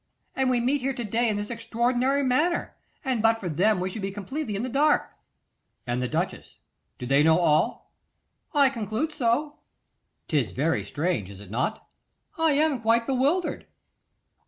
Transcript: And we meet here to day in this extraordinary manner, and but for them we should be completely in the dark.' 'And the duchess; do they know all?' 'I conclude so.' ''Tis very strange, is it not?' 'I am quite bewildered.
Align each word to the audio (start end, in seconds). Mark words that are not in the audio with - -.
And 0.35 0.49
we 0.49 0.59
meet 0.59 0.81
here 0.81 0.95
to 0.95 1.03
day 1.03 1.29
in 1.29 1.37
this 1.37 1.51
extraordinary 1.51 2.23
manner, 2.23 2.75
and 3.05 3.21
but 3.21 3.39
for 3.39 3.49
them 3.49 3.79
we 3.79 3.87
should 3.87 4.01
be 4.01 4.09
completely 4.09 4.55
in 4.55 4.63
the 4.63 4.67
dark.' 4.67 5.11
'And 5.85 6.01
the 6.01 6.07
duchess; 6.07 6.57
do 6.97 7.05
they 7.05 7.21
know 7.21 7.37
all?' 7.37 7.93
'I 8.55 8.71
conclude 8.71 9.11
so.' 9.13 9.59
''Tis 10.27 10.53
very 10.53 10.83
strange, 10.85 11.29
is 11.29 11.39
it 11.39 11.51
not?' 11.51 11.87
'I 12.39 12.51
am 12.53 12.81
quite 12.81 13.05
bewildered. 13.05 13.67